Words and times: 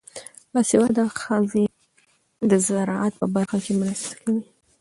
باسواده 0.53 1.03
ښځې 1.21 1.65
د 2.49 2.51
زراعت 2.67 3.13
په 3.21 3.25
برخه 3.35 3.57
کې 3.65 3.73
مرسته 3.81 4.13
کوي. 4.21 4.41